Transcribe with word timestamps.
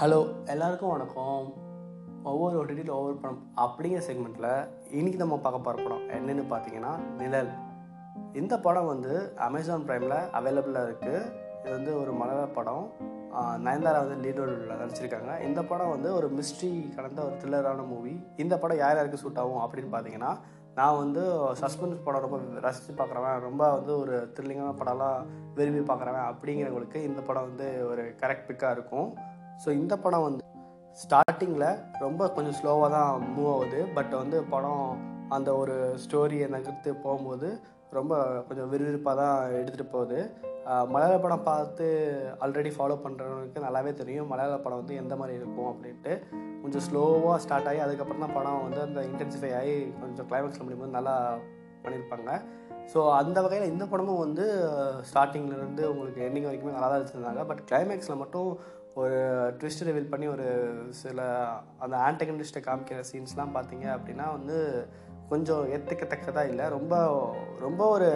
Hello 0.00 0.18
எல்லாருக்கும் 0.52 0.90
வணக்கம். 0.92 1.44
ஒவ்வொரு 2.30 2.54
ஓடிடியில் 2.60 2.90
ஒவ்வொரு 2.96 3.14
படம் 3.20 3.38
அப்படிங்கிற 3.62 4.00
செக்மெண்ட்டில் 4.06 4.48
இன்றைக்கி 4.96 5.18
நம்ம 5.22 5.36
பார்க்க 5.44 5.66
போகிற 5.66 5.84
படம் 5.84 6.02
என்னென்னு 6.16 6.42
பார்த்தீங்கன்னா 6.50 6.90
நிழல். 7.20 7.52
இந்த 8.40 8.54
படம் 8.66 8.88
வந்து 8.90 9.12
அமேசான் 9.46 9.84
ப்ரைமில் 9.86 10.16
அவைலபிளாக 10.38 10.88
இருக்குது 10.88 11.22
இது 11.60 11.70
வந்து 11.76 11.92
ஒரு 12.00 12.12
மலையாள 12.20 12.48
படம். 12.58 12.84
நயன்தாரா 13.66 14.02
வந்து 14.04 14.18
லீட் 14.24 14.40
ரோலில் 14.40 14.82
நடிச்சிருக்காங்க. 14.82 15.30
இந்த 15.46 15.62
படம் 15.70 15.92
வந்து 15.94 16.10
ஒரு 16.18 16.28
மிஸ்ட்ரி 16.38 16.70
கலந்த 16.96 17.22
ஒரு 17.28 17.38
த்ரில்லரான 17.42 17.86
மூவி 17.92 18.14
இந்த 18.44 18.58
படம் 18.64 18.82
யார் 18.82 18.98
யாருக்கு 19.00 19.22
சூட் 19.22 19.40
ஆகும் 19.44 19.64
அப்படின்னு 19.66 19.92
பார்த்தீங்கன்னா 19.94 20.32
நான் 20.80 21.00
வந்து 21.02 21.24
சஸ்பென்ஸ் 21.62 22.04
படம் 22.08 22.24
ரொம்ப 22.26 22.60
ரசித்து 22.66 22.94
பார்க்குறவன் 22.98 23.40
ரொம்ப 23.46 23.62
வந்து 23.76 23.94
ஒரு 24.02 24.16
த்ரில்லிங்கான 24.34 24.74
படம்லாம் 24.82 25.22
விரும்பி 25.60 25.84
பார்க்குறவன் 25.92 26.28
அப்படிங்கிறவங்களுக்கு 26.32 27.00
இந்த 27.10 27.22
படம் 27.30 27.48
வந்து 27.48 27.68
ஒரு 27.92 28.04
கரெக்ட் 28.22 28.46
பிக்காக 28.50 28.76
இருக்கும். 28.78 29.08
ஸோ 29.62 29.68
இந்த 29.80 29.94
படம் 30.04 30.26
வந்து 30.26 30.42
ஸ்டார்டிங்கில் 31.02 31.68
ரொம்ப 32.04 32.28
கொஞ்சம் 32.34 32.56
ஸ்லோவாக 32.58 32.90
தான் 32.96 33.24
மூவ் 33.36 33.50
ஆகுது. 33.54 33.80
பட் 33.96 34.12
வந்து 34.22 34.38
படம் 34.54 34.84
அந்த 35.36 35.50
ஒரு 35.60 35.76
ஸ்டோரியை 36.02 36.46
நகர்த்து 36.54 36.90
போகும்போது 37.04 37.48
ரொம்ப 37.96 38.14
கொஞ்சம் 38.48 38.68
விறுவிறுப்பாக 38.72 39.16
தான் 39.22 39.36
எடுத்துகிட்டு 39.58 39.86
போகுது. 39.94 40.18
மலையாள 40.92 41.16
படம் 41.24 41.44
பார்த்து 41.48 41.86
ஆல்ரெடி 42.44 42.70
ஃபாலோ 42.76 42.94
பண்ணுறவங்களுக்கு 43.02 43.64
நல்லாவே 43.66 43.92
தெரியும். 44.00 44.30
மலையாள 44.32 44.56
படம் 44.64 44.80
வந்து 44.80 44.94
எந்த 45.02 45.14
மாதிரி 45.20 45.38
இருக்கும் 45.40 45.70
அப்படின்ட்டு. 45.72 46.12
கொஞ்சம் 46.62 46.84
ஸ்லோவாக 46.86 47.36
ஸ்டார்ட் 47.44 47.68
ஆகி 47.70 47.80
அதுக்கப்புறம் 47.84 48.24
தான் 48.24 48.36
படம் 48.38 48.64
வந்து 48.66 48.80
அந்த 48.86 49.00
இன்டென்சிஃபை 49.10 49.52
ஆகி 49.58 49.74
கொஞ்சம் 50.00 50.28
கிளைமேக்ஸில் 50.30 50.64
முடியும்போது 50.64 50.96
நல்லா 50.98 51.14
பண்ணியிருப்பாங்க. 51.84 52.30
ஸோ 52.92 52.98
அந்த 53.20 53.38
வகையில் 53.44 53.72
இந்த 53.74 53.84
படமும் 53.92 54.24
வந்து 54.24 54.44
ஸ்டார்டிங்லேருந்து 55.10 55.84
உங்களுக்கு 55.92 56.20
எண்டிங் 56.26 56.48
வரைக்குமே 56.48 56.74
நல்லா 56.76 56.90
தான் 56.90 57.02
வச்சுருந்தாங்க 57.02 57.44
பட் 57.50 57.62
கிளைமேக்ஸில் 57.70 58.20
மட்டும் 58.22 58.50
ஒரு 59.00 59.16
ட்விஸ்ட் 59.58 59.82
ரிவீல் 59.86 60.12
பண்ணி 60.12 60.26
ஒரு 60.26 60.46
சில 61.00 61.20
அந்த 61.78 61.96
ஆன்டகனிஸ்ட்டை 62.08 62.60
காமிக்கிற 62.66 63.00
சீன்ஸ்லாம் 63.10 63.52
பார்த்தீங்க 63.56 63.86
அப்படின்னா 63.96 64.26
வந்து 64.36 64.56
கொஞ்சம் 65.28 65.64
ஏற்றுக்கத்தக்கதாக 65.72 66.50
இல்லை. 66.52 66.64
ரொம்ப 66.68 66.94
ரொம்ப 67.60 67.82
ஒரு 67.88 68.08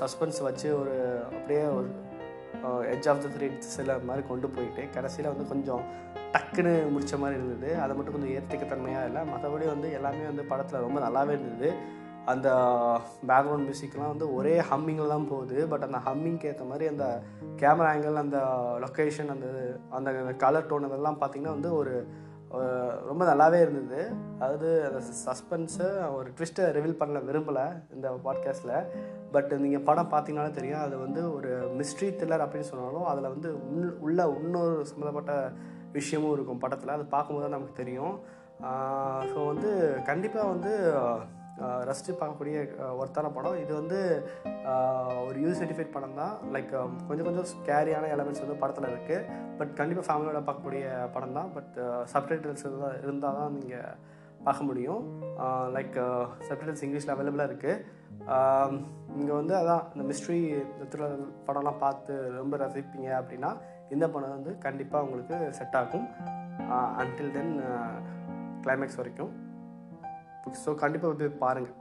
சஸ்பென்ஸ் 0.00 0.38
வச்சு 0.42 0.68
ஒரு 0.80 0.94
அப்படியே 1.30 1.62
ஒரு 1.78 1.88
எட்ஜ் 2.92 3.08
ஆஃப் 3.08 3.22
த 3.24 3.30
த்ரீ 3.36 3.48
சில 3.58 3.96
மாதிரி 3.98 4.26
கொண்டு 4.26 4.48
போயிட்டு 4.48 4.84
கடைசியில் 4.94 5.32
வந்து 5.32 5.46
கொஞ்சம் 5.48 5.82
டக்குன்னு 6.34 6.74
முடித்த 6.90 7.16
மாதிரி 7.16 7.38
இருந்தது. 7.40 7.70
அதை 7.82 7.92
மட்டும் 7.96 8.16
கொஞ்சம் 8.16 8.34
ஏற்றுக்கத்தன்மையாக 8.38 9.08
இல்லை. 9.10 9.22
மற்றபடி 9.32 9.66
வந்து 9.74 9.90
எல்லாமே 9.98 10.24
வந்து 10.24 10.44
படத்தில் 10.44 10.84
ரொம்ப 10.86 11.00
நல்லாவே 11.06 11.34
இருந்தது. 11.38 11.70
அந்த 12.32 12.48
பேக்ரவுண்ட் 13.28 13.66
மியூசிக்லாம் 13.68 14.12
வந்து 14.14 14.28
ஒரே 14.38 14.54
ஹம்மிங்கில் 14.70 15.14
தான் 15.14 15.30
போகுது. 15.32 15.58
பட் 15.72 15.86
அந்த 15.88 16.00
ஹம்மிங்க்கு 16.06 16.48
ஏற்ற 16.50 16.64
மாதிரி 16.70 16.86
அந்த 16.94 17.06
கேமரா 17.62 17.90
ஆங்கிள் 17.92 18.24
அந்த 18.24 18.40
லொக்கேஷன் 18.84 19.32
அந்த 19.36 19.46
அந்த 19.98 20.10
கலர் 20.44 20.68
டோன் 20.72 20.90
அதெல்லாம் 20.90 21.20
பார்த்திங்கன்னா 21.22 21.56
வந்து 21.58 21.72
ஒரு 21.80 21.94
ரொம்ப 23.08 23.22
நல்லாவே 23.30 23.58
இருந்தது. 23.64 23.98
அதாவது 24.42 24.68
அந்த 24.86 25.00
சஸ்பென்ஸை 25.24 25.88
ஒரு 26.16 26.28
ட்விஸ்ட்டை 26.36 26.64
ரிவீல் 26.76 27.00
பண்ண 27.02 27.18
விரும்பலை 27.28 27.66
இந்த 27.96 28.06
பாட்காஸ்ட்டில் 28.24 28.86
பட் 29.34 29.52
நீங்கள் 29.64 29.84
படம் 29.88 30.10
பார்த்தீங்கனாலே 30.14 30.52
தெரியும் 30.56 30.84
அது 30.86 30.96
வந்து 31.04 31.20
ஒரு 31.36 31.50
மிஸ்ட்ரி 31.80 32.08
த்ரில்லர் 32.20 32.44
அப்படின்னு 32.44 32.70
சொன்னாலும் 32.70 33.08
அதில் 33.10 33.32
வந்து 33.34 33.50
உள் 33.74 33.92
உள்ள 34.06 34.26
இன்னொரு 34.40 34.74
சம்மந்தப்பட்ட 34.90 35.34
விஷயமும் 35.98 36.34
இருக்கும் 36.36 36.62
படத்தில். 36.64 36.96
அது 36.96 37.06
பார்க்கும்போது 37.14 37.44
தான் 37.46 37.56
நமக்கு 37.56 37.80
தெரியும். 37.82 38.16
ஸோ 39.30 39.38
வந்து 39.52 39.70
கண்டிப்பாக 40.08 40.50
வந்து 40.54 40.72
ரசித்து 41.88 42.12
பார்க்கக்கூடிய 42.20 42.58
ஒர்த்தான 43.00 43.30
படம். 43.36 43.58
இது 43.64 43.72
வந்து 43.80 43.98
ஒரு 45.28 45.38
யூஸ் 45.44 45.60
சர்டிஃபைட் 45.62 45.94
படம் 45.96 46.18
தான். 46.20 46.34
லைக் 46.56 46.72
கொஞ்சம் 47.08 47.28
கொஞ்சம் 47.28 47.48
ஸ்கேரியான 47.52 48.10
எலமெண்ட்ஸ் 48.16 48.44
வந்து 48.44 48.60
படத்தில் 48.62 48.90
இருக்குது 48.92 49.26
பட் 49.58 49.74
கண்டிப்பாக 49.80 50.06
ஃபேமிலியோட 50.08 50.40
பார்க்கக்கூடிய 50.48 50.84
படம் 51.16 51.36
தான். 51.38 51.50
பட் 51.56 51.76
சப்டைட்டில்ஸ் 52.14 52.66
இருந்தால் 53.04 53.40
தான் 53.40 53.56
நீங்கள் 53.58 53.90
பார்க்க 54.46 54.68
முடியும். 54.70 55.02
லைக் 55.76 55.98
சப்டைட்டில்ஸ் 56.48 56.84
இங்கிலீஷில் 56.86 57.14
அவைலபிளாக 57.16 57.50
இருக்குது 57.50 57.98
இங்கே 59.18 59.34
வந்து 59.40 59.54
அதான் 59.58 59.84
இந்த 59.92 60.02
மிஸ்ட்ரி 60.10 60.38
இந்த 60.72 60.84
த்ரில்லர் 60.90 61.20
படம்லாம் 61.46 61.82
பார்த்து 61.84 62.14
ரொம்ப 62.38 62.56
ரசிப்பீங்க 62.62 63.08
அப்படின்னா 63.20 63.50
இந்த 63.94 64.06
படம் 64.14 64.34
வந்து 64.36 64.52
கண்டிப்பாக 64.64 65.04
உங்களுக்கு 65.06 65.36
செட் 65.58 65.78
ஆகும். 65.80 66.06
அன்டில் 67.02 67.32
தென் 67.36 67.54
கிளைமேக்ஸ் 68.64 68.98
வரைக்கும். 69.00 69.32
ஸோ 70.64 70.74
கண்டிப்பாக 70.74 71.14
போய் 71.14 71.38
பாருங்கள் 71.38 71.76